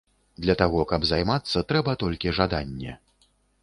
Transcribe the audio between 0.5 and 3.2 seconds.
таго, каб займацца, трэба толькі жаданне.